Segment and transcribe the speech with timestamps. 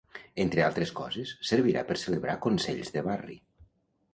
[0.43, 3.37] Entre altres coses, servirà per celebrar consells de barri.